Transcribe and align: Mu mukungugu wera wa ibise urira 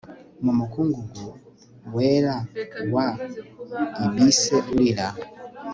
Mu 0.43 0.51
mukungugu 0.57 1.27
wera 1.95 2.35
wa 2.93 3.07
ibise 4.05 4.55
urira 4.73 5.07